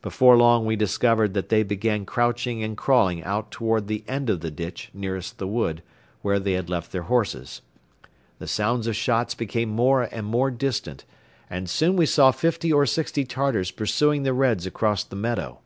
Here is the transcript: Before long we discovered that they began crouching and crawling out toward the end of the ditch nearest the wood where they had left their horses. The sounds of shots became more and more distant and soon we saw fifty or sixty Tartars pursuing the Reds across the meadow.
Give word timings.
Before 0.00 0.38
long 0.38 0.64
we 0.64 0.74
discovered 0.74 1.34
that 1.34 1.50
they 1.50 1.62
began 1.62 2.06
crouching 2.06 2.62
and 2.64 2.78
crawling 2.78 3.22
out 3.24 3.50
toward 3.50 3.88
the 3.88 4.04
end 4.08 4.30
of 4.30 4.40
the 4.40 4.50
ditch 4.50 4.88
nearest 4.94 5.36
the 5.36 5.46
wood 5.46 5.82
where 6.22 6.38
they 6.40 6.52
had 6.52 6.70
left 6.70 6.92
their 6.92 7.02
horses. 7.02 7.60
The 8.38 8.46
sounds 8.48 8.86
of 8.86 8.96
shots 8.96 9.34
became 9.34 9.68
more 9.68 10.04
and 10.04 10.26
more 10.26 10.50
distant 10.50 11.04
and 11.50 11.68
soon 11.68 11.94
we 11.94 12.06
saw 12.06 12.30
fifty 12.32 12.72
or 12.72 12.86
sixty 12.86 13.26
Tartars 13.26 13.70
pursuing 13.70 14.22
the 14.22 14.32
Reds 14.32 14.64
across 14.64 15.04
the 15.04 15.14
meadow. 15.14 15.58